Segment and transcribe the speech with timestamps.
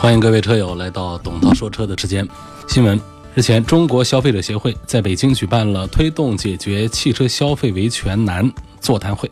[0.00, 2.26] 欢迎各位车友来到董涛说车的时间。
[2.68, 2.98] 新闻：
[3.34, 8.48] 日前，中国消费者协会在北京举办了推动解决汽车消费维权难
[8.80, 9.28] 座谈会，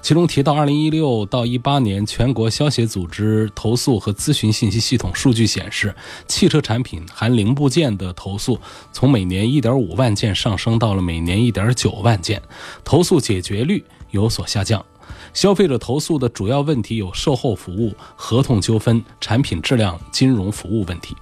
[0.00, 5.92] 其中提到，二零一六到一八年全国消协组织投诉和咨询信息系统数据显示，
[6.28, 8.56] 汽车产品含零部件的投诉
[8.92, 12.40] 从每年一点五万件上升到了每年一点九万件，
[12.84, 14.86] 投诉解决率有所下降。
[15.32, 21.16] 消费者投诉的主要问题有售后服务、合同纠纷、产品质量、金融服务问题。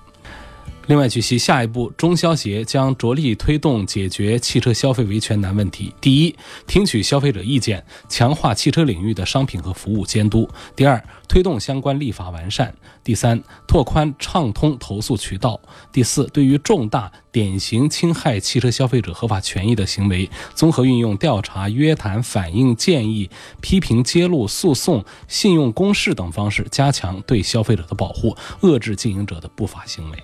[0.92, 5.90] 另外，据悉，下一步中消协将着力推动解决汽车消费维权难问题。
[6.02, 12.68] 第一，听取消费者意见，强化汽车领域的商品和服务监督；第二，推动相关立法完善；
[13.02, 15.58] 第三，拓宽畅通投诉渠道；
[15.90, 23.30] 第四，对于重大典型侵害汽车消费者合法权益的行为，综合运用调查、约谈、反映、建议、
[23.62, 30.18] 批评、揭露、诉讼、信用公示等方式，加强对消费者的保护，遏制经营者的不法行为。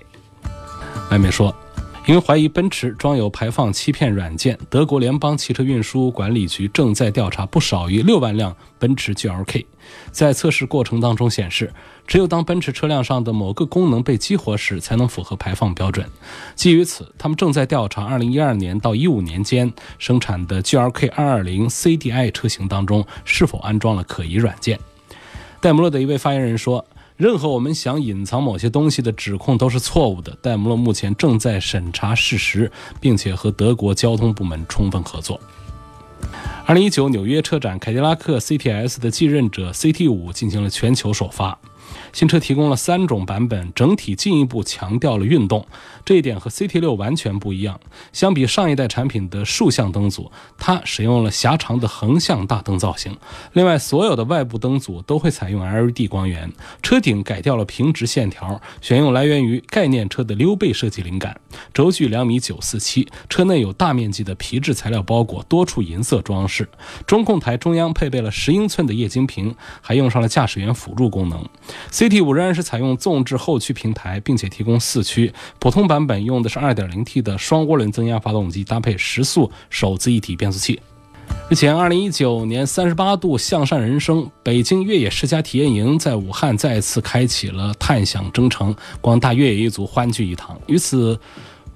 [1.11, 1.53] 外媒说，
[2.05, 9.65] 因为怀疑奔驰装有排放欺骗软件，德国联邦汽车运输管理局正在调查不少于六万辆奔驰 GLK。
[10.11, 11.73] 在测试过程当中显示，
[12.05, 16.07] 只有当奔驰车辆上的某个功能被激活时，才能符合排放标准。
[16.53, 24.79] 基于此，他们正在调查2012年到15年间生产的 GLK 220 CDI 车型当中是否安装了可疑软件。
[25.59, 26.85] 戴姆勒的一位发言人说。
[27.19, 30.33] 任何我们想隐藏某些东西的指控都是错误的。
[30.41, 35.37] 戴姆勒目前正在审查事实，并且和德国交通部门充分合作。
[36.65, 41.59] 二零一九纽约车展，凯迪拉克 CTS 的继任者 CT 五进行了全球首发。
[42.13, 45.67] 新车提供了三种版本，整体进一步强调了运动，
[46.05, 47.79] 这一点和 CT 六完全不一样。
[48.11, 53.15] 相比上一代产品的竖向灯组，它使用了狭长的横向大灯造型。
[53.53, 56.51] 另外，所有的外部灯组都会采用 LED 光源。
[56.81, 61.39] 车顶改掉了平直线条，选用来源于概念车的溜背设计灵感。
[61.73, 66.67] 轴距两米九四七，车内有大面积的皮质材料包裹，多处银色装饰。
[67.05, 71.47] 中控台中央配备了十英寸的液晶屏，还用上了驾驶员辅助功能。
[71.91, 75.33] CT 五仍然是采用纵置后驱平台，并且提供四驱。
[75.59, 80.79] 普通版本用的是 2.0T 的双涡轮增压发动机，搭配时速手自一体变速器。
[81.49, 90.59] 日前，2019年38度向上人生北京越野试驾体验营在武汉再次开启了探享征程，广大越野一族欢聚一堂。
[90.67, 91.19] 与此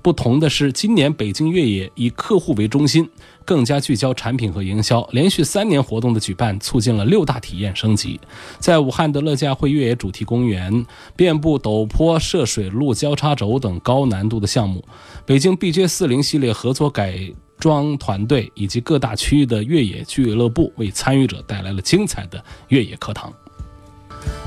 [0.01, 3.09] 不同的是，今年北京越野以客户为中心。
[3.45, 8.19] 更加聚焦产品和营销，连续三年活动的举办，促进了六大体验升级。
[8.59, 14.83] 在武汉的乐驾汇越野主题公园，遍布陡坡、涉水路、交叉轴等高难度的项目。
[15.25, 17.19] 北京 BJ 四零系列合作改
[17.59, 23.31] 装团队以及各大区域的越野俱乐部，为参与者带来了精彩的越野课堂。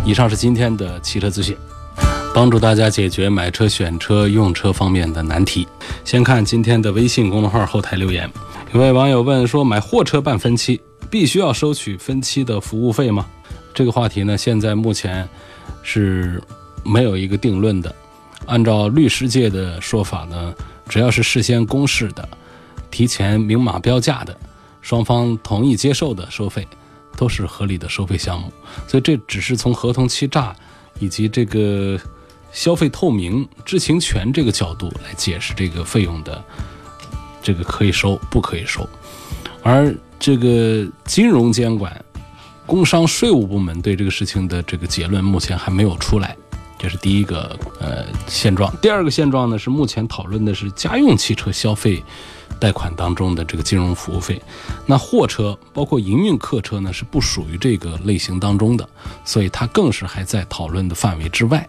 [0.04, 1.56] 以上是今天的汽车资讯。
[2.34, 5.66] 帮助大家解决买车、选车、用车方面的难题。
[6.04, 8.30] 先看今天的微信公众号后台留言，
[8.72, 10.80] 有位网友问说：买货车办分期，
[11.10, 13.26] 必须要收取分期的服务费吗？
[13.72, 15.28] 这个话题呢，现在目前
[15.82, 16.42] 是
[16.84, 17.94] 没有一个定论的。
[18.46, 20.54] 按照律师界的说法呢，
[20.88, 22.28] 只要是事先公示的、
[22.90, 24.36] 提前明码标价的、
[24.82, 26.66] 双方同意接受的收费，
[27.16, 28.52] 都是合理的收费项目。
[28.86, 30.54] 所以这只是从合同欺诈
[30.98, 31.98] 以及这个。
[32.52, 36.42] 消费透明、知情权这个角度来解释这个费用的，
[37.42, 38.88] 这个可以收，不可以收。
[39.62, 42.02] 而这个金融监管、
[42.64, 46.34] 工商税务部门对这个事情的这个结论目前还没有出来，
[46.78, 48.74] 这是第一个呃现状。
[48.83, 52.03] 第二个现状呢是目前讨论的是家用汽车消费。
[52.59, 54.41] 贷款当中的这个金融服务费，
[54.86, 58.89] 那货车包括营运客车呢是不属于这个类型当中的，
[59.27, 61.68] 所以它更是还在讨论的范围之外，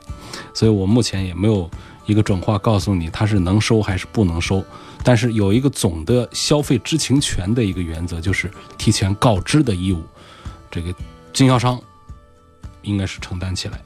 [0.54, 1.70] 所以我目前也没有
[2.06, 4.64] 一个准话告诉你它是能收还是不能收，
[5.04, 10.02] 但是有一个总的消费知情权的一个原则，就是提前告知的义务，
[10.72, 10.94] 这个
[11.34, 11.78] 经销商
[12.84, 13.82] 应该是承担起来。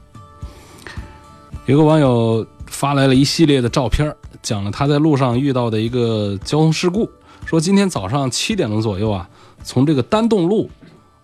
[1.66, 4.12] 有个网友发来了一系列的照片
[4.42, 7.08] 讲了他在路上遇到的一个交通事故，
[7.46, 9.28] 说今天早上七点钟左右啊，
[9.62, 10.68] 从这个单洞路，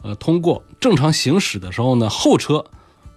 [0.02, 2.64] 呃，通过正常行驶的时候呢，后车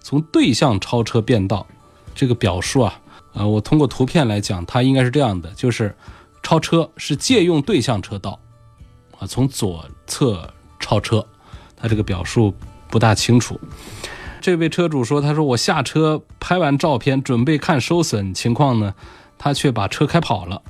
[0.00, 1.64] 从对向超车变道，
[2.12, 3.00] 这个表述啊，
[3.34, 5.94] 呃，我通过图片来讲，它应该是这样的，就是
[6.42, 8.36] 超车是借用对向车道，
[9.20, 11.24] 啊，从左侧超车，
[11.76, 12.52] 他这个表述
[12.88, 13.60] 不大清楚。
[14.42, 18.92] 这位车主说：“他说我下车拍完照片，准备看收损情况呢，
[19.38, 20.60] 他却把车开跑了。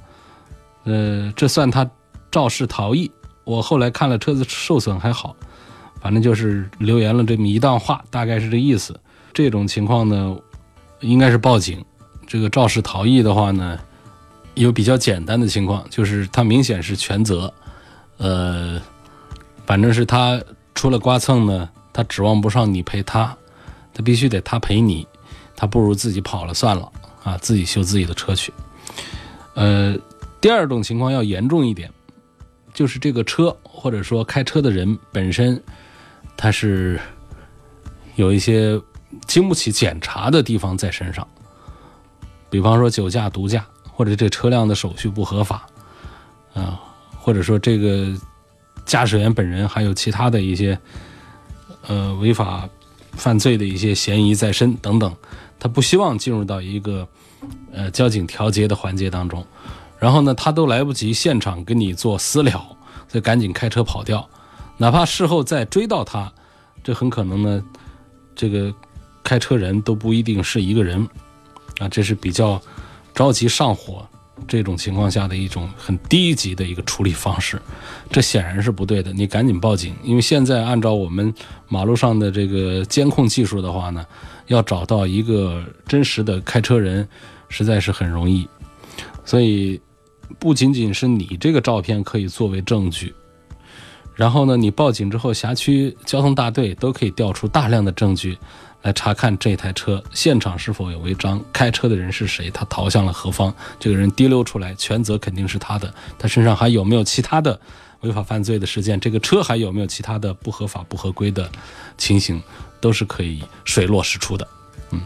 [0.85, 1.91] 呃，这算他
[2.31, 3.11] 肇事逃逸。
[3.45, 5.35] 我后来看了车子受损还好，
[6.03, 8.95] 反正就是留言了这么一段话，大概是这意思。
[9.33, 10.37] 这种情况呢，
[11.01, 11.83] 应该是报警。
[12.27, 13.79] 这个肇事逃逸的话呢，
[14.53, 17.53] 有比较简单的情况，就是他明显是全责。
[18.19, 18.79] 呃，
[19.65, 20.39] 反正是他
[20.75, 23.35] 出了刮蹭呢，他指望不上你赔他。”
[23.95, 25.07] 他必须得他陪你，
[25.55, 26.91] 他不如自己跑了算了
[27.23, 28.53] 啊，自己修自己的车去。
[29.55, 29.95] 呃，
[30.41, 31.91] 第二种情况要严重一点，
[32.73, 35.63] 就是这个车或者说开车的人本身，
[36.37, 36.99] 他是
[38.17, 38.81] 有一些
[39.27, 41.29] 经不起检查的地方在身上，
[42.49, 45.67] 比方说酒驾、毒驾，或者这车辆的手续不合法
[46.55, 46.81] 啊，
[47.19, 48.09] 或者说这个
[48.87, 50.79] 驾驶员本人还有其他的一些
[51.87, 52.67] 呃违法。
[53.13, 55.15] 犯罪的一些嫌疑在身等等，
[55.59, 57.07] 他不希望进入到一个
[57.73, 59.45] 呃交警调节的环节当中，
[59.99, 62.51] 然后呢，他都来不及现场跟你做私了，
[63.09, 64.29] 所以赶紧开车跑掉，
[64.79, 66.33] 哪怕事后再追到他，
[66.83, 67.63] 这很可能呢，
[68.35, 68.75] 这个
[69.23, 71.09] 开车人都不一定是一个人
[71.79, 72.61] 啊，这是比较
[73.15, 74.07] 着急上火。
[74.49, 77.61] 这种情况下的一种很低级的一个处理方式，
[78.11, 79.13] 这显然是不对的。
[79.13, 81.33] 你赶紧报警，因为现在按照我们
[81.69, 84.05] 马路上的这个监控技术的话呢，
[84.47, 87.07] 要找到一个真实的开车人，
[87.49, 88.49] 实在是很容易。
[89.25, 89.81] 所以，
[90.39, 93.15] 不仅仅是你这个照片可以作为证据，
[94.17, 98.37] 然后呢，你报警之后，辖区交通大队都可以调出大量的证据。
[98.83, 103.55] 来查看这台车现场是否有违章，开车的人是谁，他逃向了何方？
[103.79, 105.93] 这个人滴溜出来，全责肯定是他的。
[106.19, 107.59] 他身上还有没有其他的
[108.01, 108.99] 违法犯罪的事件？
[108.99, 111.49] 这个车还有没有其他的不合法、不合规的
[111.97, 112.43] 情形，
[112.81, 114.47] 都是可以水落石出的。
[114.91, 115.01] 嗯，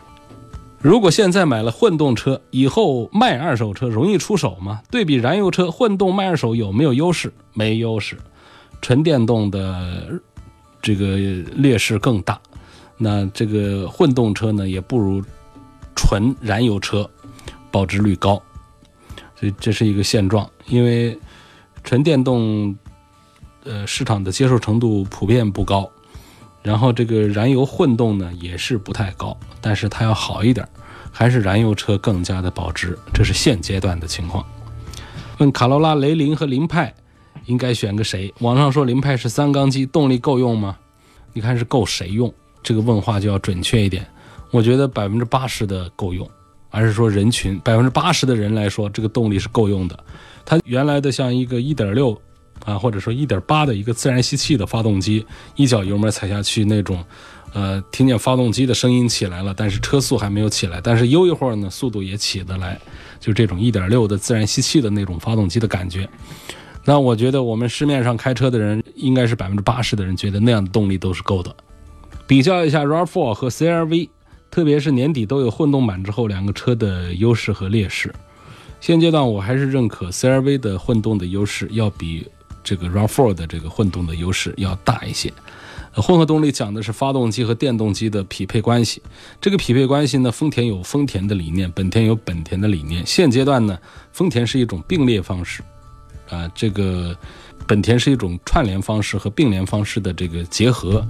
[0.81, 4.81] 如果现在买了混动车，以后卖二手车容易出手吗？
[4.91, 7.31] 对比燃油车，混动卖二手有没有优势？
[7.53, 8.17] 没优势，
[8.81, 10.19] 纯电动的
[10.81, 11.19] 这个
[11.57, 12.41] 劣势更大。
[12.99, 15.23] 那这个混动车呢，也不如
[15.95, 17.09] 纯燃油车
[17.71, 18.41] 保值率高，
[19.35, 20.49] 所以这是一个现状。
[20.67, 21.19] 因为
[21.85, 22.75] 纯电动，
[23.65, 25.91] 呃，市场的接受程度普遍不高，
[26.63, 30.67] 然后这个燃油混动呢也是不太高，但是它要好一点，
[31.13, 34.45] 还是燃油车更加的保值，这是现阶段的情况。
[35.39, 36.95] 问卡罗拉、雷凌和凌派
[37.45, 38.33] 应该选个谁？
[38.41, 40.79] 网上说凌派是三缸机，动力够用吗？
[41.35, 42.33] 你看是够谁用？
[42.67, 44.05] 这个问话就要准确一点，
[44.51, 46.29] 我觉得百分之八十的够用，
[46.69, 49.97] 而是说人群百分之八十的人来说，这个动力是够用的。
[50.45, 52.21] 它原来的像一个一点六
[52.65, 55.25] 啊，或者说一点八的一个自然吸气的发动机，
[55.55, 57.05] 一脚油门踩下去那种，
[57.53, 62.77] 呃，听见发动机的声音起来了，但是车速还没有起来，但是悠一会儿呢，速度也起得来，
[63.21, 66.09] 就这种一点六的自然吸气的那种发动机的感觉。
[66.85, 71.55] 那我觉得我们市面上开车的人，应该是百分之八十的人觉得那样的动力都是够的。
[72.27, 74.09] 比较一下 RAV4 和 CRV，
[74.51, 78.13] 特别是年底都有混动版之后，两个车的优势和劣势。
[78.81, 82.27] 现阶段我还是认可 CRV 的混动的优势要比
[82.63, 85.33] 这个 RAV4 的这个混动的优势要大一些。
[85.95, 89.01] 混合动力讲的是发动机和电动机的匹配关系，
[89.41, 93.07] 这个匹配关系呢，丰田有丰田的理念，本田有本田的理念。
[93.07, 93.79] 现阶段呢，
[94.13, 95.63] 丰田是一种并列方式，
[96.29, 97.17] 啊，这个
[97.67, 101.07] 本田是一种串联方式和并联方式的这个结合。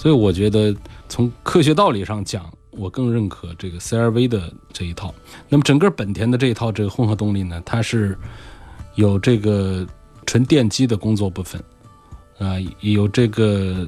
[0.00, 0.74] 所以我觉得，
[1.10, 5.14] 从科学道理上讲，我更认可这个 CRV 的这一套。
[5.46, 8.16] 那么整个本田的这一套这个混合动力呢，它是
[8.94, 9.86] 有这个
[10.24, 11.62] 纯电机的工作部分，
[12.38, 13.86] 啊，有这个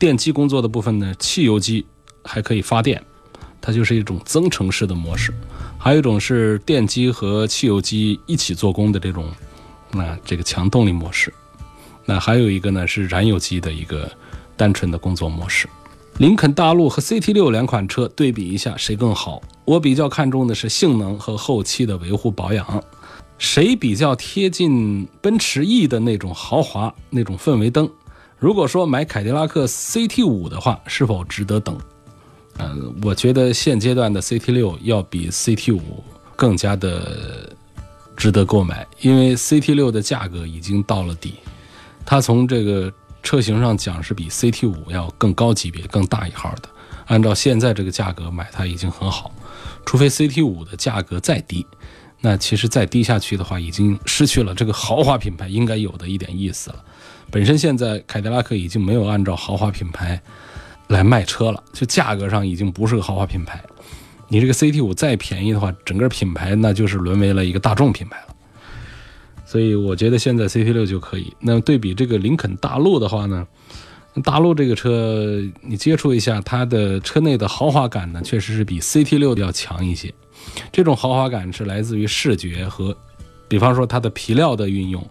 [0.00, 1.86] 电机工作的部分呢，汽油机
[2.24, 3.00] 还可以发电，
[3.60, 5.30] 它就是一种增程式的模式；
[5.78, 9.30] 还有一种是电机和汽油机一起做工的这种，
[9.92, 11.32] 那这个强动力模式。
[12.04, 14.10] 那还有一个呢是燃油机的一个。
[14.60, 15.66] 单纯的工作模式，
[16.18, 19.40] 林肯大陆和 CT 六两款车对比一下，谁更好？
[19.64, 22.84] 我比较看重的是性能和后期的维护保养，
[23.38, 27.88] 谁比较贴近奔驰 E 的那种豪华那种氛围灯？
[28.38, 31.78] 如果说买凯迪拉克 CT 五的话，是否值得等？
[32.58, 36.04] 嗯，我觉得现阶段的 CT 六要比 CT 五
[36.36, 37.50] 更加的
[38.14, 41.36] 值得购买，因为 CT 六的价格已经到了底，
[42.04, 42.92] 它从这个。
[43.22, 46.68] 车型上讲是比 CT 五要更高级别、更大一号的，
[47.06, 49.32] 按照现在这个价格买它已经很好，
[49.84, 51.66] 除非 CT 五的价格再低，
[52.20, 56.84] 那其实再低下去的话，已经失去了这个豪华品牌应该有的一点意思了。
[57.30, 60.20] 本身现在凯迪拉克已经没有按照豪华品牌
[60.88, 63.62] 来卖车了，就价格上已经不是个豪华品牌。
[64.28, 68.34] 你这个 CT 五再便宜的话，整个品牌那就是沦为了一个大众品牌了。
[69.50, 71.34] 所以我觉得现在 CT 六就可以。
[71.40, 73.44] 那对比这个林肯大陆的话呢，
[74.22, 80.14] 大陆这个车你接触一下，它的车内的豪华感呢，确实是比 CT 六要强一些。
[80.70, 82.96] 这种豪华感是来自于视觉和，
[83.48, 85.04] 比方说它的皮料的运用，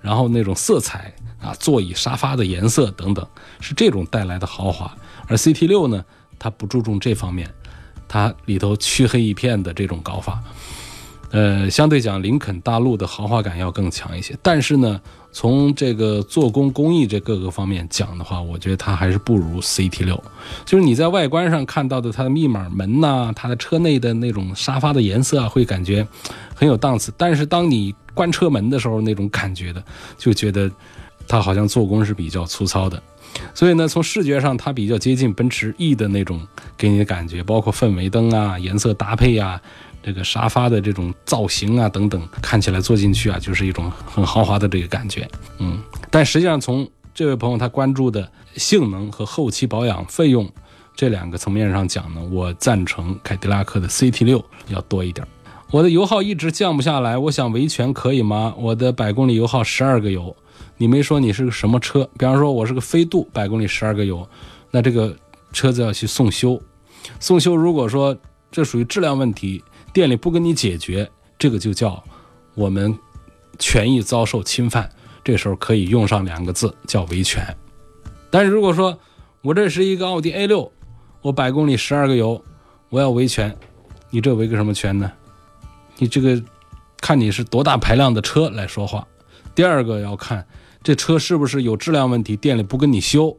[0.00, 3.26] 然后那种色彩啊，座椅、沙发的颜色等等，
[3.60, 4.96] 是这种带来的豪华。
[5.26, 6.04] 而 CT 六呢，
[6.38, 7.52] 它不注重这方面，
[8.06, 10.40] 它里头黢黑一片的这种搞法。
[11.30, 20.20] 呃，相对讲，林肯大陆的豪华感要更强一些，但是呢，从这个做工工艺这各个方面讲的话，我觉得它还是不如 CT 六。
[20.64, 26.04] 就是你在外观上看到的它的密码门呐，它的车内的那种沙发的颜色啊，会感觉
[26.52, 27.12] 很有档次。
[27.16, 29.80] 但是当你关车门的时候，那种感觉的，
[30.18, 30.68] 就觉得
[31.28, 33.00] 它好像做工是比较粗糙的。
[33.54, 36.40] 所以呢，从视觉上它比较接近奔驰 E 的那种
[36.76, 39.60] 给你的感觉，包括氛围灯啊、颜色搭配呀。
[40.02, 45.28] 这个沙发的这种造型啊，等等，看起来坐进去啊，就是一种很豪华的这个感觉。
[45.58, 45.78] 嗯，
[46.10, 48.26] 但实际上从这位朋友他关注的
[48.56, 50.50] 性能和后期保养费用
[50.96, 55.26] 这两个层面上讲呢，我赞成凯迪拉克的 CT 六要多一点。
[55.70, 58.54] 我的油耗一直降不下来，我想维权可以吗？
[58.56, 60.34] 我的百公里油耗十二个油，
[60.78, 62.08] 你没说你是个什么车？
[62.18, 64.26] 比方说我是个飞度，百公里十二个油，
[64.70, 65.14] 那这个
[65.52, 66.60] 车子要去送修，
[67.20, 68.16] 送修如果说
[68.50, 69.62] 这属于质量问题。
[69.92, 72.02] 店里不跟你解决，这个就叫
[72.54, 72.96] 我们
[73.58, 74.88] 权益遭受侵犯。
[75.22, 77.44] 这时候可以用上两个字，叫维权。
[78.30, 78.98] 但是如果说
[79.42, 80.72] 我这是一个奥迪 A 六，
[81.20, 82.42] 我百公里十二个油，
[82.88, 83.54] 我要维权，
[84.10, 85.12] 你这维个什么权呢？
[85.98, 86.42] 你这个
[87.00, 89.06] 看你是多大排量的车来说话。
[89.54, 90.46] 第二个要看
[90.82, 93.36] 这车是不是有质量问题，店里不跟你修，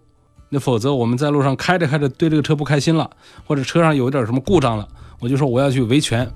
[0.53, 3.09] 那否则我们在路上开着开着对这个车不开心了，
[3.47, 4.85] 或者车上有点什么故障了。
[5.19, 6.29] 我就说我要去维权，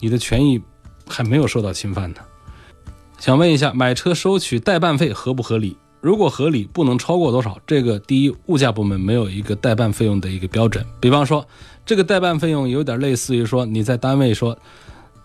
[0.00, 0.60] 你的权益
[1.06, 2.16] 还没有受到侵犯呢。
[3.18, 5.76] 想问一下，买车收取代办费合不合理？
[6.00, 7.56] 如果合理，不能超过多少？
[7.64, 10.84] 这个第一，物价部门没有一个代办费用的一个标准。
[10.98, 11.46] 比方说，
[11.86, 14.58] 这个代办费用有点类似于说你在单位说，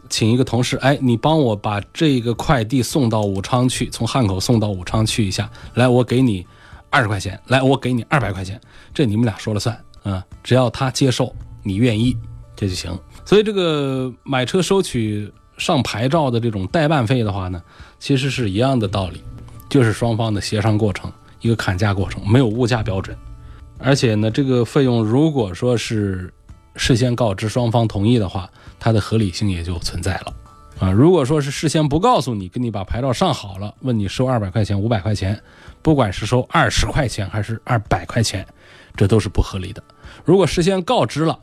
[0.09, 6.45] 请一个同事，哎，你帮我把这个快递送到武昌去，从汉口送到武昌去一下，来，我给你
[6.89, 8.59] 二十块钱，来，我给你二百块钱，
[8.93, 12.17] 这你们俩说了算啊，只要他接受，你愿意。
[12.59, 17.61] 这就行，所以这个买车收取上牌照的这种代办费的话呢，
[17.99, 19.21] 其实是一样的道理，
[19.69, 23.15] 就是双方的协商过程，一个砍价过程，没有物价标准。
[23.77, 26.33] 而且呢，这个费用如果说是
[26.75, 30.33] 事先告知双方同意的话，它的合理性也就存在了
[30.79, 30.91] 啊。
[30.91, 35.41] 如果说是事先不告诉你，跟你把牌照上好了，问你收二百块钱、五百块钱，
[35.81, 38.45] 不管是收二十块钱还是二百块钱，
[38.95, 39.83] 这都是不合理的。
[40.23, 41.39] 如果事先告知了，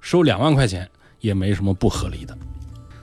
[0.00, 0.88] 收两万块钱
[1.20, 2.36] 也没什么不合理的。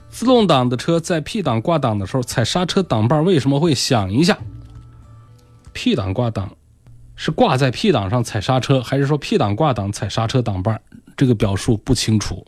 [0.08, 4.38] 自动挡的车在 P 档挂档的时候，踩刹车挡把为什么会响一下
[5.72, 6.56] ？P 档挂档
[7.16, 10.78] 是挂在 P 档上踩刹车，还是说 P 档挂档踩刹车挡把？
[11.18, 12.46] 这个表述不清楚，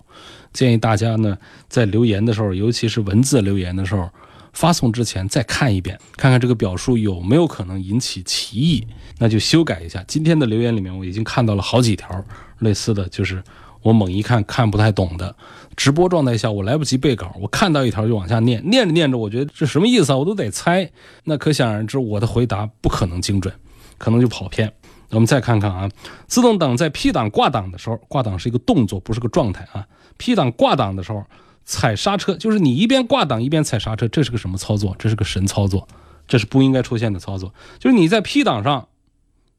[0.52, 1.36] 建议大家呢
[1.68, 4.08] 在留言的时候，尤其是文字留言的时候，
[4.52, 8.86] 发送之前再看一遍，看看这个表述有没有可能引起歧义，
[9.18, 10.04] 那就修改一下。
[10.06, 12.24] 今天的留言里面，我已经看到了好几条
[12.60, 13.42] 类似的就是。
[13.80, 15.34] 我猛一看，看不太懂的，
[15.76, 20.16] 直播状态下我来不及背稿，我看到一条就往下念，念着念着，我觉得这什么意思啊？
[20.16, 20.90] 我都得猜。
[21.24, 23.54] 那可想而知，我的回答不可能精准，
[23.96, 24.70] 可能就跑偏。
[25.10, 25.88] 我们再看看啊，
[26.26, 29.86] 自动挡在 P 档挂档的时候，挂档是一个动作，不是个状态啊。
[30.18, 31.24] P 档挂档的时候，
[31.64, 34.94] 踩刹车就是你一边挂档一边踩刹车，这是个什么操作？
[34.98, 35.88] 这是个神操作，
[36.26, 37.54] 这是不应该出现的操作。
[37.78, 38.88] 就是你在 P 档上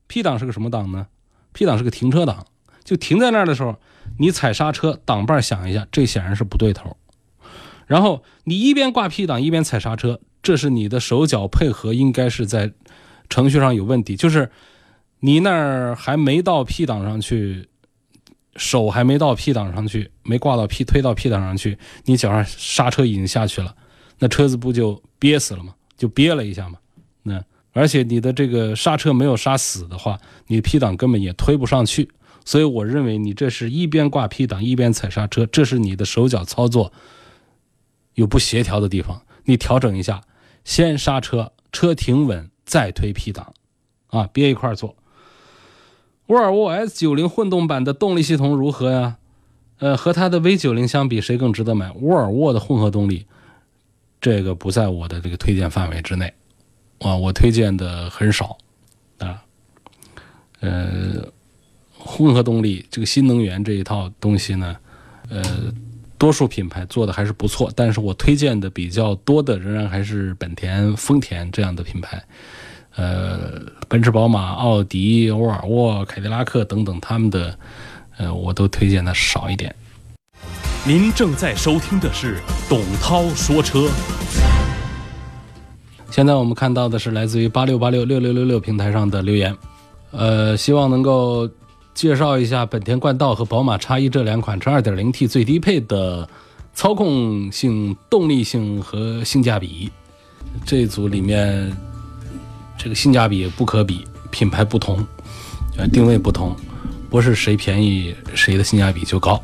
[0.06, 1.08] ，P 档是个什么档呢
[1.54, 2.46] ？P 档是个停车档，
[2.84, 3.76] 就停在那儿的时候。
[4.18, 6.98] 你踩刹车，挡把响一下，这显然是不对头。
[7.86, 12.74] 然后你一边挂 P 档一边踩刹车，这是你的手脚配合应该是在
[13.30, 14.50] 程序上有问题，就是
[15.20, 17.70] 你那儿还没到 P 档上去，
[18.56, 23.76] 手还没到 P 档上去，没挂到 P 推到 P 档上去，你脚上刹车已经下去了，
[24.20, 25.76] 那车子不就憋死了吗？
[25.98, 26.78] 就憋了一下嘛。
[27.24, 32.10] 那而且你的这个刹车没有刹死的话，你 P 档根本也推不上去。
[32.46, 36.92] 所以我认为你这是一边挂 P 档一边踩刹车，这是你的手脚操作
[38.16, 40.22] 有不协调的地方，你调整一下，
[40.64, 43.54] 先刹车，车停稳再推 P 档，
[44.08, 44.96] 啊，憋一块做。
[46.30, 49.18] 沃尔沃 S 九零混动版的动力系统如何呀？
[49.80, 51.92] 呃，和它的 V 九零相比，谁更值得买？
[51.94, 53.26] 沃尔沃的混合动力，
[54.22, 56.32] 这个不在我的这个推荐范围之内
[57.00, 58.56] 啊，我推荐的很少
[59.18, 59.42] 啊。
[60.60, 61.26] 呃，
[61.98, 64.76] 混合动力这个新能源这一套东西呢，
[65.30, 65.42] 呃，
[66.20, 72.24] 多数品牌做的还是不错，但是我推荐的比较多的仍然还是本田、丰田这样的品牌。
[73.00, 77.58] 呃，奔驰、宝马、奥迪、沃尔沃、凯迪拉克等等，他们的。
[78.18, 79.74] 呃，我都推荐的少一点。
[80.86, 83.88] 您正在收听的是董涛说车。
[86.12, 89.56] 现在我们看到的是来自于八六八六六六六六平台上的留言，
[90.12, 91.50] 呃，希望能够
[91.94, 96.28] 介绍一下本田冠道和宝马叉一这两款车 2.0T 最低配的
[96.74, 99.90] 操控性、动力性和性价比。
[100.66, 101.72] 这组里面，
[102.80, 105.06] 这个性价比不可比，品牌不同，
[105.78, 106.56] 呃，定位不同。
[107.10, 109.44] 不是谁便宜谁的性价比就高。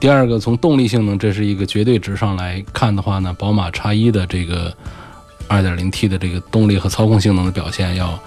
[0.00, 4.70] 第二个，从动力性能，这是一个绝对值上来看的话呢，宝马叉一的这个
[5.48, 8.18] 2.0T 的这个动力和操控性能的表现要，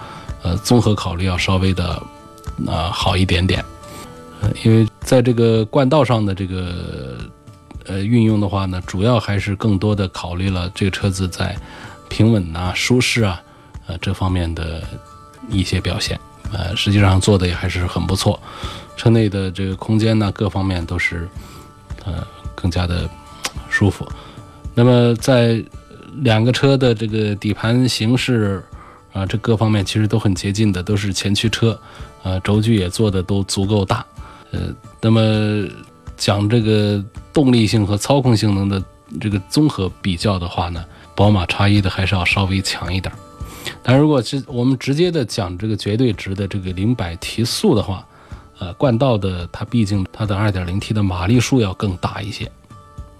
[0.42, 2.02] 呃，综合考虑要稍微的，
[2.66, 3.64] 呃，好一点点。
[4.40, 7.18] 呃，因为在这个冠道上的这个，
[7.84, 11.54] 呃，运用的话呢，主要还是更多的考虑了这个车子在
[12.08, 13.40] 平稳啊、舒适啊，
[13.88, 14.82] 呃，这方面的
[15.48, 16.18] 一些表现。
[16.50, 18.40] 呃，实际上做的也还是很不错，
[18.96, 21.28] 车内的这个空间呢，各方面都是
[22.06, 23.06] 呃更加的
[23.68, 24.10] 舒服。
[24.74, 25.62] 那么在
[26.22, 28.64] 两个车的这个底盘形式
[29.12, 31.78] 啊，这各方面其实都很接近的，都是前驱车，
[32.22, 34.04] 呃，轴距也做的都足够大。
[34.50, 34.60] 呃，
[35.02, 35.68] 那么
[36.16, 38.82] 讲这个动力性和操控性能的
[39.20, 40.82] 这个综合比较的话呢，
[41.14, 43.12] 宝马叉一的还是要稍微强一点。
[43.82, 48.06] 但如果是我们直接的讲这个绝对值的这个零百提速的话，
[48.58, 52.50] 呃，冠道的它毕竟它的 2.0T 的马力数要更大一些，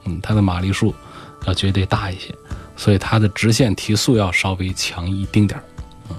[0.04, 0.94] 嗯，它的马力数
[1.46, 2.34] 要绝对大一些，
[2.76, 5.64] 所以它的直线提速要稍微强一丁点儿。
[6.10, 6.16] 嗯，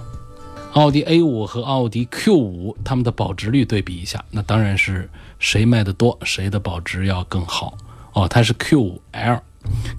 [0.73, 7.77] 奥迪 A5 和奥迪 Q5 它们的保值率对比一下，那当然是谁卖的多，谁的保值要更好。
[8.13, 9.41] 哦，它是 Q5L。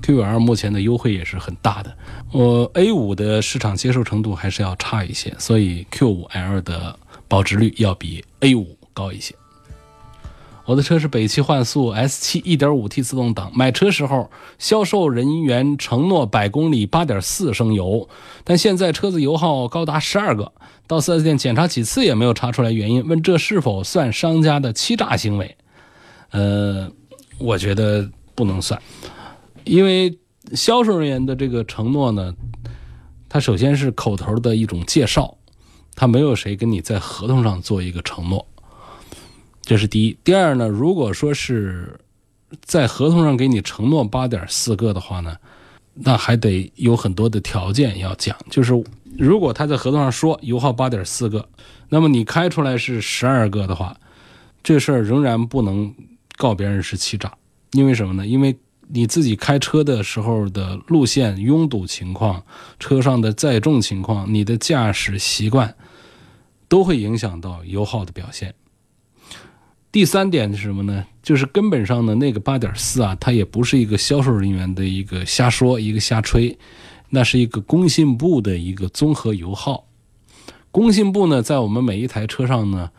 [0.03, 1.97] Q5L 目前的优惠也是很大的，
[2.33, 9.35] 我 A5 的市场接受程度还是要差一些，所以 Q5L 的保值率要比 A5 高一些。
[10.67, 18.09] 我的车是北汽幻速 S7 1.5T 自动挡，买车时候销售人员承诺百公里8.4升油，
[18.45, 20.53] 但现在车子油耗高达12个，
[20.87, 25.57] 到 4S 店检查几次也没有查出来原因，问这是否算商家的欺诈行为？
[26.31, 26.89] 呃，
[27.39, 28.81] 我觉得不能算。
[29.71, 30.19] 因为
[30.53, 32.35] 销售人员的这个承诺呢，
[33.29, 35.39] 他首先是口头的一种介绍，
[35.95, 38.45] 他没有谁跟你在合同上做一个承诺，
[39.63, 40.19] 这是第一。
[40.25, 42.01] 第二呢，如果说是
[42.63, 45.37] 在合同上给你承诺八点四个的话呢，
[45.95, 48.37] 那还得有很多的条件要讲。
[48.51, 48.73] 就是
[49.17, 51.49] 如果他在合同上说油耗八点四个，
[51.91, 53.97] 那么你开出来是十二个的话，
[54.65, 55.95] 这事儿仍然不能
[56.37, 57.33] 告别人是欺诈，
[57.71, 58.27] 因为什么呢？
[58.27, 58.59] 因为
[58.93, 62.43] 你自己开车的时候的路线拥堵情况、
[62.79, 65.77] 车上的载重情况、你的驾驶习惯，
[66.67, 68.53] 都会影响到油耗的表现。
[69.93, 71.07] 第三点是什么呢？
[71.23, 76.59] 就是根本上的那个八点四啊，它也不是一个销售人员的一个瞎说、一个瞎吹，
[77.11, 79.87] 那是一个工信部的一个综合油耗。
[80.71, 82.91] 工信部呢，在我们每一台车上呢，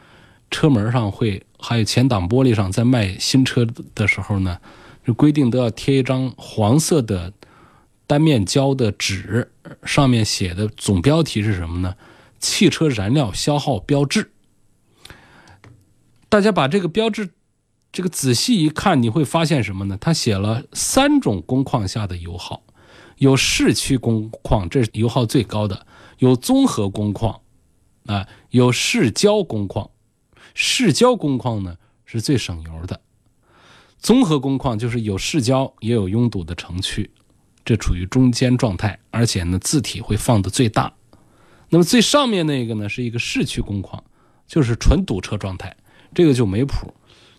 [0.49, 4.57] 车门上会还有前挡玻璃上，在卖新车的时候呢。
[5.05, 7.33] 就规定都要贴一张黄色的
[8.05, 9.51] 单面胶的纸，
[9.83, 11.95] 上面写的总标题是什么呢？
[12.39, 14.31] 汽车燃料消耗标志。
[16.27, 17.29] 大家把这个标志
[17.91, 19.97] 这个仔细一看，你会发现什么呢？
[19.99, 22.63] 它写了三种工况下的油耗，
[23.17, 25.85] 有市区工况，这是油耗最高的；
[26.19, 27.41] 有综合工况，
[28.05, 29.89] 啊，有市郊工况。
[30.53, 33.01] 市郊工况呢是最省油的。
[34.01, 37.07] 综合工况就是有市郊也有拥堵的城区，
[37.63, 40.91] 这处于中间状态，而且呢字体会放的最大。
[41.69, 44.03] 那么最上面那个呢是一个市区工况，
[44.47, 45.77] 就是纯堵车状态，
[46.15, 46.91] 这个就没谱。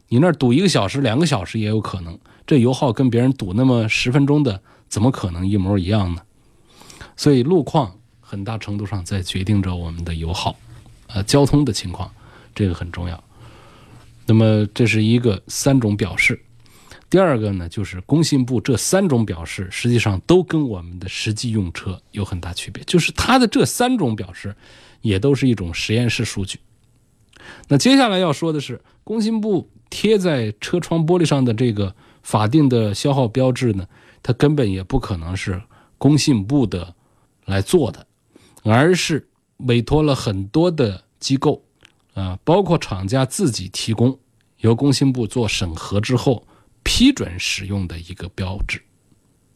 [0.06, 6.22] 你那儿堵一个小时、两个小时也有可能，这油耗跟别人堵那么十分钟的，怎么可能一模一样呢？
[7.16, 10.54] 所以路况很大程度上在决定着我们的油耗，
[11.08, 12.08] 呃，交通的情况
[12.54, 13.24] 这个很重要。
[14.26, 16.40] 那么这是一个三种表示。
[17.12, 22.82] 第二个呢，就是工信部这三种表示，实际上都跟我们的实际用车有很大区别。
[22.84, 24.56] 就是它的这三种表示，
[25.02, 26.58] 也都是一种实验室数据。
[27.68, 33.86] 那接下来要说的是，工信部贴在车窗玻璃上的这个法定的消耗标志呢，
[34.22, 35.60] 它根本也不可能是
[35.98, 36.94] 工信部的
[37.44, 38.06] 来做的，
[38.62, 41.62] 而是委托了很多的机构，
[42.14, 44.18] 啊，包括厂家自己提供，
[44.60, 46.46] 由工信部做审核之后
[46.82, 48.80] 批准使用的一个标志。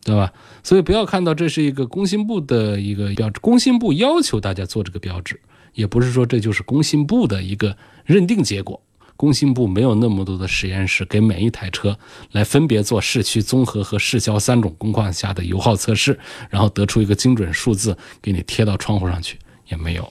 [0.04, 0.32] 对吧？
[0.62, 5.40] 所以不要看到这是一个工信部的一个标志，工信部要求大家做这个标志，
[5.74, 8.80] 也不是说这就是工信部的一个认定结果。
[9.16, 11.98] 工信部没有那么多的实验室给每一台车
[12.30, 16.16] 来分别做市区综合和市郊三种工况下的油耗测试，
[16.50, 19.36] 然后得出一个精准数字给你贴到窗户上去，
[19.66, 20.08] 也没有。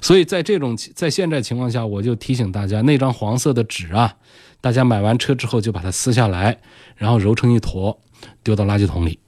[0.00, 4.14] 所以在这种在现在情况下，我就提醒大家，那张黄色的纸啊，
[4.60, 6.58] 大家买完车之后就把它撕下来，
[6.96, 7.98] 然后揉成一坨。
[8.42, 9.18] 丢到垃圾桶里，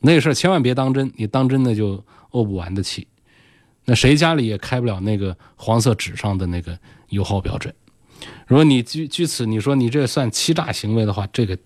[0.00, 3.06] 那个事儿千万别当真，你当真的就怄不完的气。
[3.84, 6.76] 那谁家里也开不了那个黄色纸上的那个
[7.10, 7.72] 油耗标准。
[8.46, 11.56] 如果你据据此你说你这算欺诈行为的话，这个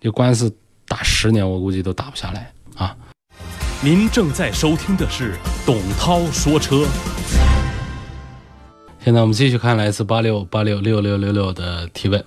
[0.00, 2.96] 这官司打十年我估计都打不下来啊。
[3.82, 6.86] 您正在收听的是董涛说车。
[9.08, 12.22] 现在我们继续看来自八六八六六六六六的提问。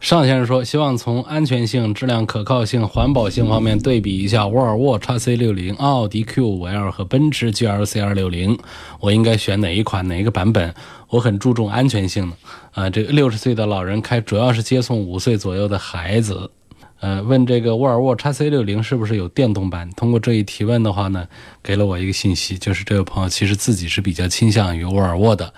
[0.00, 8.58] 尚先生说：“希望从安全性、质量可靠性、环保性方面对比一下沃尔沃 x C 六零、奥迪 Q 五 L 和奔驰 GLC 二六零，
[8.98, 10.74] 我应该选哪一款、哪一个版本？
[11.10, 12.36] 我很注重安全性的。
[12.72, 16.50] 啊，这个六十岁的老人开，主要是接送五岁左右的孩子。
[16.98, 19.88] 呃，问这个沃尔沃 x C 六零是不是有电动版？
[19.90, 21.28] 通过这一提问的话呢，
[21.62, 25.54] 给了我一个信息，就是这位朋友其实自己是比较倾向于沃尔沃的。”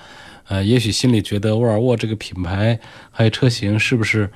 [0.48, 2.78] 呃，也许心里觉得沃尔沃这个品牌
[3.10, 4.30] 还有车型是不是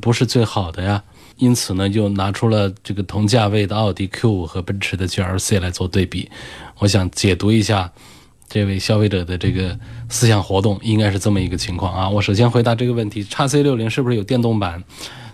[0.00, 1.02] 不是最好的呀？
[1.36, 6.30] 因此呢，就拿出了这个同价位的奥迪 Q5 和奔驰的 GLC 来做对比。
[6.78, 7.90] 我想解读一下
[8.48, 12.08] 这位消费者的这个思想活动，应该是这么一个情况啊。
[12.08, 14.82] 我首先回答这个问题：叉 C 六零是不是有电动版？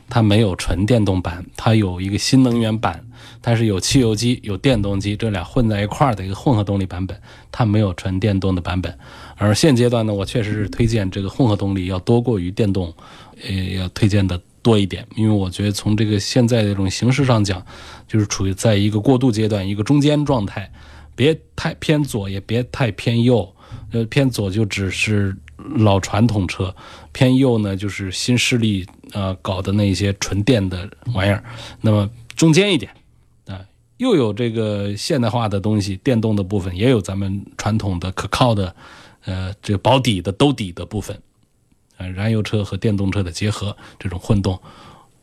[0.09, 3.05] 它没有纯电动版，它有一个新能源版，
[3.43, 7.21] 它是有汽油机、有电动机这俩混在一块儿的一个混合动力版本，
[7.51, 8.97] 它没有纯电动的版本。
[9.37, 12.93] 而现阶段呢，我确实是推荐这个混合动力要多过于电动，
[13.47, 17.65] 呃，要推荐的多一点，因为我觉得从这个现在这种形式上讲，
[18.09, 20.71] 就是处于在一个过渡阶段，一个中间状态，
[21.15, 23.55] 别太偏左，也别太偏右，
[23.93, 25.37] 呃，偏左就只是
[25.77, 26.75] 老传统车，
[27.13, 28.87] 偏右呢就是新势力。
[29.13, 31.43] 呃，搞的那些纯电的玩意儿，
[31.81, 32.91] 那么中间一点，
[33.97, 38.75] 又有这个现代化的东西，电动的部分，也有咱们传统的可靠的，
[39.25, 41.21] 呃，这个保底的兜底的部分，
[41.97, 44.61] 呃，燃油车和电动车的结合，这种混动，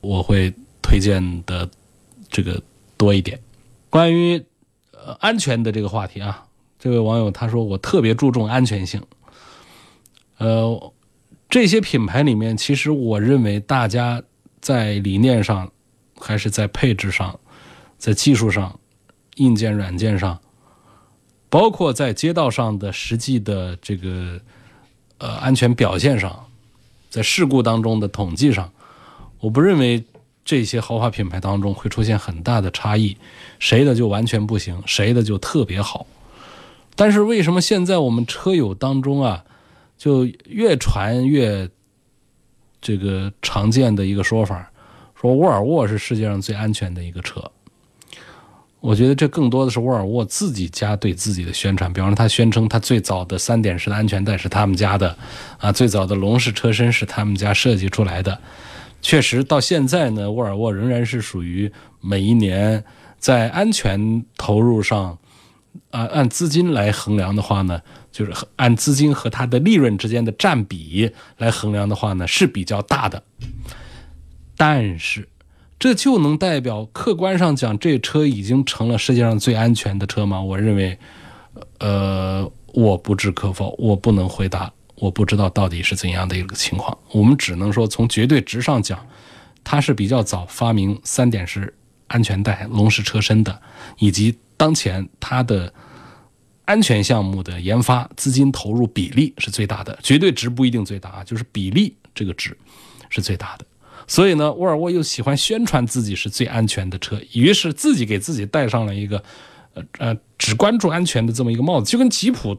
[0.02, 1.70] 我会推荐的
[2.30, 2.62] 这个
[2.98, 3.40] 多一点。
[3.90, 4.44] 关于
[4.92, 6.46] 呃安全的这个话题啊，
[6.80, 9.02] 这位网友他说我特别注重安全性，
[10.38, 10.94] 呃。
[11.50, 14.24] 这些品牌里面，其实我认为大家
[14.60, 15.72] 在理念上，
[16.20, 17.40] 还是在配置上，
[18.04, 18.78] 在技术上、
[19.36, 20.38] 硬件、软件上，
[21.48, 24.38] 包括在街道上的实际的这个
[25.20, 26.48] 呃安全表现上，
[27.10, 28.70] 在事故当中的统计上，
[29.40, 30.04] 我不认为
[30.44, 33.16] 这些豪华品牌当中会出现很大的差异，
[33.58, 36.06] 谁的就完全不行，谁的就特别好。
[36.96, 39.46] 但是为什么现在我们车友当中啊？
[39.98, 41.70] 就越传越
[42.82, 44.70] 这个常见的一个说法，
[45.16, 47.50] 说沃尔沃是世界上最安全的一个车。
[48.84, 51.92] 我觉得这更多的是沃尔沃自己家对自己的宣传。
[51.94, 55.18] 比方说，他宣称他最早的三点式的安全带是他们家的，
[55.58, 58.38] 啊，最早的龙式车身是他们家设计出来的。
[59.02, 62.84] 确实，到现在呢，沃尔沃仍然是属于每一年
[63.18, 65.18] 在安全投入上，
[65.92, 67.82] 啊，按资金来衡量的话呢。
[68.12, 73.24] 就是按资金和它的利润之间的占比来衡量的话呢，是比较大的。
[74.56, 75.28] 但是，
[75.84, 80.42] 这就能代表客观上讲，这车已经成了世界上最安全的车吗？
[80.42, 80.98] 我认为，
[81.80, 86.98] 呃，我不置可否，我不能回答，我不知道到底是怎样的一个情况。
[87.12, 89.06] 我们只能说，从绝对值上讲，
[89.62, 91.76] 它是比较早发明三点式
[92.08, 93.62] 安全带、龙式车身的，
[94.00, 95.74] 以及当前它的。
[96.64, 102.58] 安全项目的研发资金投入比例是最大的，绝对值不一定最大啊，就是比例这个值
[103.10, 103.66] 是最大的。
[104.08, 109.24] 所以呢，沃尔沃又喜欢宣传自己是最安全的车，于是自己给自己戴上了一个
[109.74, 112.58] 呃呃只关注安全的这么一个帽子，就跟吉普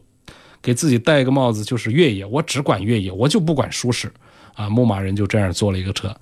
[0.60, 4.12] 给自己戴一个帽子，就是越野，我只管越野，我就不管舒适
[4.54, 4.68] 啊。
[4.68, 6.14] 牧马人就这样做了一个车，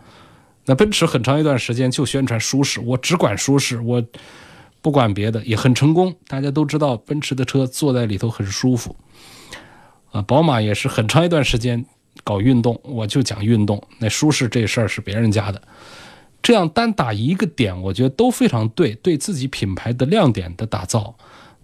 [0.66, 4.02] 那奔驰很长一段时间就宣传舒适，我只管舒适，我。
[4.84, 8.96] 不管别的也很成功，大家都知道奔驰的车坐在里头很舒服，
[10.10, 11.86] 啊，宝马也是很长一段时间
[12.24, 13.82] 搞运动，我就讲运动。
[13.98, 15.60] 那舒适这事儿是别人家的，
[16.42, 21.14] 这样单打一个点，我觉得都非常对，对自己品牌的亮点的打造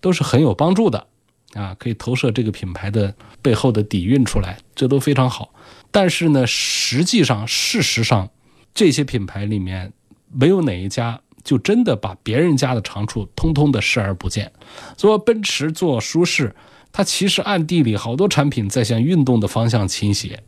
[0.00, 1.06] 都是很有帮助的
[1.54, 5.52] 啊，可以投射这个品牌的背后的底蕴出来，这都非常好。
[5.90, 8.28] 但是呢，实际上事实上，
[8.74, 9.92] 这些品牌里面
[10.32, 11.20] 没有哪一家。
[11.44, 14.52] 就真的把别人家的长处通通的视而不见。
[14.98, 16.54] 做奔驰做舒适，
[16.92, 20.42] 它其实暗地里好多产品在向运动的方向倾斜。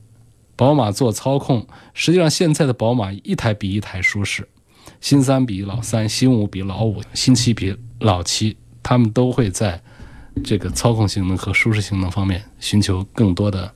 [0.57, 4.49] 宝马做操控，实际上现在的宝马一台比一台舒适，
[5.01, 9.83] 新三比老三，新五比老五，新七比老七，他们都会在
[10.45, 13.73] 这个操控性能和舒适性能方面寻求更多的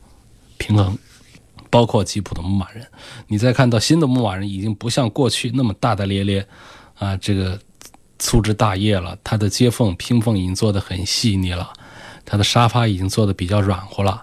[0.59, 0.99] 平衡。
[1.71, 2.87] 包括吉普的牧马人，
[3.27, 6.47] 你再看到新的牧马人已经不像过去那么大大咧咧。
[6.97, 7.59] 啊，这个
[8.21, 11.73] 粗枝大叶了，它的接缝拼缝已经做得很细腻了，
[12.25, 14.23] 它的沙发已经做得比较软和了，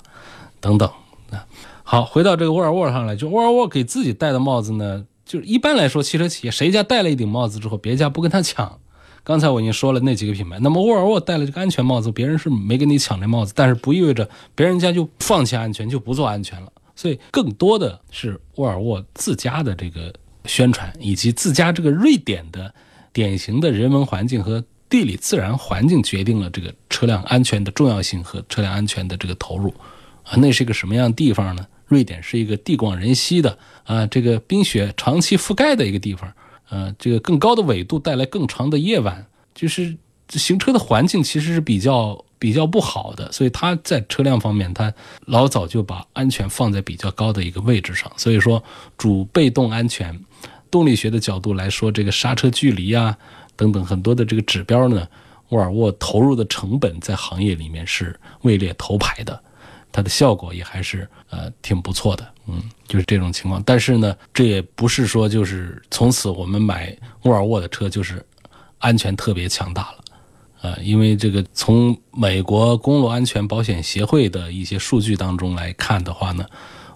[0.59, 0.89] 等等
[1.31, 1.45] 啊。
[1.83, 8.79] 好，回到这个沃尔沃上来，就沃尔沃给自己戴的帽子呢，就是一般来说，汽车企业谁家戴了一顶帽子之后，别家不跟他抢。
[9.23, 16.71] 刚才我已经说了那几个品牌，那么沃尔沃戴了这个安全帽子，别人是没跟你抢这帽子，但是不意味着别人家就放弃安全，就不做安全了。
[16.95, 20.13] 所以更多的是沃尔沃自家的这个。
[20.45, 22.73] 宣传以及自家这个瑞典的
[23.13, 29.73] 典型的人文环境和地理自然环境，决定了这个车辆安全的重要性和车辆安全的这个投入
[30.23, 30.35] 啊。
[30.37, 31.65] 那是一个什么样的地方呢？
[31.87, 36.31] 瑞典是一个地广人稀的啊，这个冰雪长期覆盖的一个地方，
[36.69, 39.25] 呃，这个更高的纬度带来更长的夜晚，
[39.55, 39.97] 就是
[40.29, 42.23] 行车的环境其实是比较。
[42.41, 44.91] 比较不好的，所以它在车辆方面，它
[45.27, 48.11] 老早就把安全放在比较高的一个位置上。
[48.17, 48.63] 所以说，
[48.97, 50.19] 主被动安全，
[50.71, 53.15] 动力学的角度来说，这个刹车距离啊
[53.55, 55.07] 等等很多的这个指标呢，
[55.49, 59.39] 沃尔沃投入的成本在行业里面是位列头牌的，
[59.91, 62.27] 它的效果也还是呃挺不错的。
[62.47, 63.61] 嗯，就是这种情况。
[63.65, 68.25] 但是呢，这也不是说就是从此我们买沃尔沃的车就是
[68.79, 69.97] 安全特别强大了。
[70.61, 76.45] 呃，因为这个从美国公路安全保险协会的一些数据当中来看的话呢，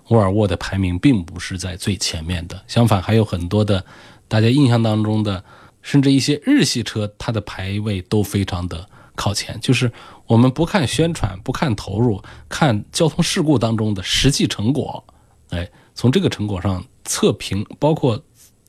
[0.10, 3.84] 沃尔沃的排名并不是在最前面的，相反还有很多的
[4.28, 5.44] 大家印象当中的，
[5.86, 9.58] 甚至一些日系车，它的排位都非常的靠前。
[9.62, 9.92] 就是
[10.26, 12.20] 我们不看宣传，不看投入，
[12.50, 15.06] 看交通事故当中的实际成果，
[15.52, 18.20] 哎，从这个成果上测评，包括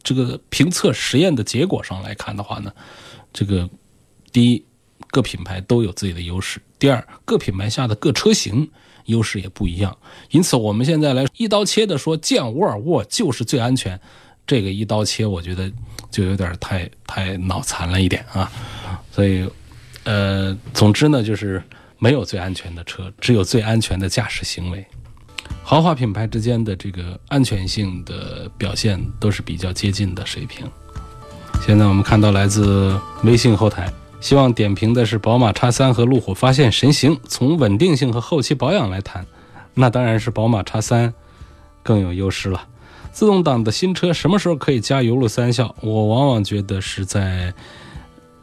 [0.02, 2.70] 这个评测实验的结果上来看的话呢，
[3.32, 3.66] 这个
[4.30, 4.62] 第一。
[5.08, 6.60] 各品牌都有自己的优势。
[6.78, 8.68] 第二，各品牌下的各车型
[9.06, 9.96] 优势也不一样。
[10.30, 13.98] 因此，我们现在来一刀切的说，降沃尔沃就是最安全，
[14.46, 15.70] 这个一刀切，我觉得
[16.10, 18.50] 就有点太太脑残了一点啊。
[19.10, 19.48] 所以，
[20.04, 21.62] 呃，总之呢，就是
[21.98, 24.84] 没有最安全的车，只有最安全的驾驶行为。
[25.62, 30.64] 豪华品牌之间的这个安全性的表现都是比较接近的水平。
[31.66, 33.92] 现在我们看到来自微信后台。
[34.18, 37.16] 希望点评的是宝马叉三和路虎发现神行。
[37.28, 39.24] 从稳定性和后期保养来谈，
[39.74, 41.12] 那当然是宝马叉三
[41.82, 42.66] 更有优势了。
[43.16, 45.74] 自动挡的新车什么时候可以加油路三效？
[45.80, 47.50] 我往往觉得是在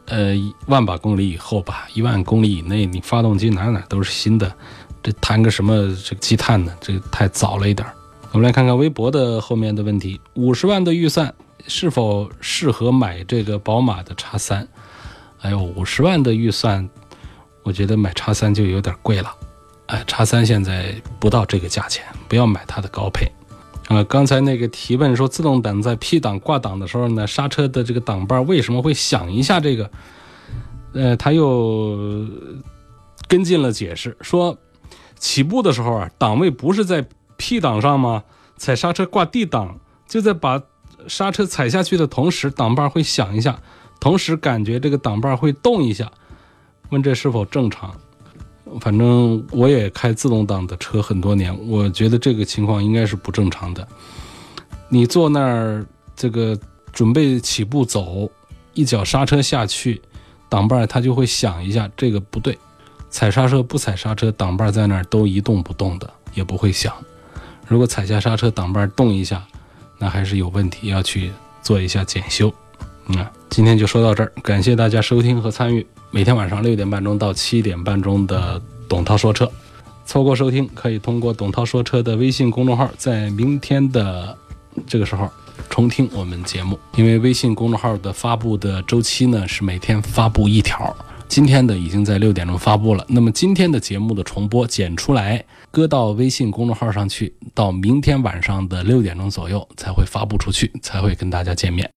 [0.06, 0.34] 呃
[0.66, 1.86] 万把公里以后吧。
[1.94, 4.52] 一万公里以内，你发动机哪哪都是新的，
[5.00, 6.74] 这谈个什么这个积碳呢？
[6.80, 7.86] 这太早了一点。
[8.32, 11.32] 我们来看看微博的后面的问题：五十万的预算
[11.68, 14.66] 是否适合买这个宝马的叉三？
[15.42, 16.90] 哎呦五十万的预算，
[17.62, 19.32] 我觉得买叉三就有点贵了。
[19.86, 23.30] 哎，叉三现在不到这个价钱，不要买它的高配。
[23.88, 29.60] 啊，刚才那个提问说，自动挡在 P 档挂档的时候呢，刹车的这个档把为什么会响一下？
[29.60, 29.90] 这个，
[30.94, 32.26] 呃，他又
[33.28, 34.56] 跟进了解释，说
[35.18, 38.24] 起步的时候啊，档位不是在 P 档上吗？
[38.56, 40.62] 踩刹车挂 D 档，就在把
[41.06, 43.58] 刹车踩下去的同时，档把会响一下。
[44.00, 46.10] 同时感觉这个挡把会动一下，
[46.90, 47.94] 问这是否正常？
[48.80, 53.86] 反正我也开自动挡的车很多年，我觉得这个情况应该是不正常的。
[54.88, 55.84] 你坐那儿，
[56.14, 56.58] 这个
[56.92, 58.30] 准备起步走，
[58.74, 60.00] 一脚刹车下去，
[60.48, 62.58] 挡把它就会响一下，这个不对。
[63.10, 66.92] 踩刹车不踩刹车，挡把在那儿都一动不动的，也不会响。
[67.66, 69.42] 如果踩下刹车，挡把动一下，
[69.98, 71.30] 那还是有问题，要去
[71.62, 72.52] 做一下检修。
[73.06, 75.86] 嗯，今天就说到这儿，感谢大家收听和参与。
[76.14, 79.50] 每天晚上六点半钟到七点半钟的董涛说车，
[80.06, 84.38] 错过收听可以通过董涛说车的微信公众号，在明天的
[84.86, 85.28] 这个时候
[85.68, 86.78] 重听我们节目。
[86.94, 90.96] 因为微信公众号的发布的周期呢是每天发布一条。
[91.26, 93.04] 今天的已经在六点钟发布了。
[93.08, 101.90] 那么今天的节目的重播剪出来，搁到微信公众号上去，到明天晚上的六点钟左右才会发布出去，才会跟大家见面。